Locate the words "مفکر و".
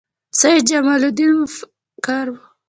1.41-2.35